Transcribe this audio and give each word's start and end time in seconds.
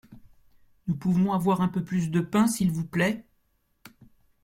Nous 0.87 0.95
pouvons 0.95 1.31
avoir 1.31 1.61
un 1.61 1.67
peu 1.67 1.83
plus 1.83 2.09
de 2.09 2.21
pain 2.21 2.47
s’il 2.47 2.71
vous 2.71 2.87
plait? 2.87 3.23